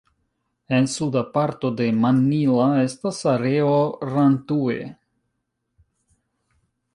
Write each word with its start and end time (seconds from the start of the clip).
En 0.75 0.87
suda 0.93 1.21
parto 1.35 1.69
de 1.81 1.89
Mannila 2.05 2.69
estas 2.85 3.19
areo 3.33 3.75
Rantue. 4.13 4.79